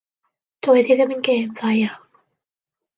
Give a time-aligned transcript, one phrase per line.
[0.67, 2.05] Doedd hi ddim yn gêm dda iawn.